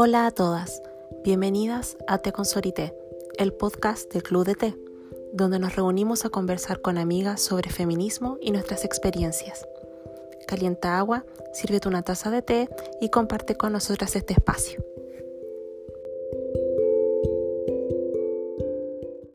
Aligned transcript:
Hola 0.00 0.26
a 0.26 0.30
todas, 0.30 0.80
bienvenidas 1.24 1.96
a 2.06 2.18
Te 2.18 2.30
Consorité, 2.30 2.94
el 3.36 3.52
podcast 3.52 4.12
del 4.12 4.22
Club 4.22 4.44
de 4.44 4.54
Té, 4.54 4.78
donde 5.32 5.58
nos 5.58 5.74
reunimos 5.74 6.24
a 6.24 6.28
conversar 6.28 6.80
con 6.80 6.98
amigas 6.98 7.40
sobre 7.40 7.68
feminismo 7.68 8.38
y 8.40 8.52
nuestras 8.52 8.84
experiencias. 8.84 9.66
Calienta 10.46 11.00
agua, 11.00 11.24
sírvete 11.52 11.88
una 11.88 12.02
taza 12.02 12.30
de 12.30 12.42
té 12.42 12.68
y 13.00 13.08
comparte 13.08 13.56
con 13.56 13.72
nosotras 13.72 14.14
este 14.14 14.34
espacio. 14.34 14.84